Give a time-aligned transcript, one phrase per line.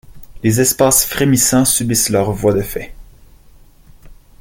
[0.41, 2.91] Les espaces frémissants subissent leurs voies de fait.